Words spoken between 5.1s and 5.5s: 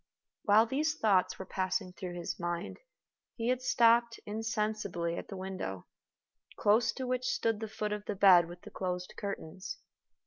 at the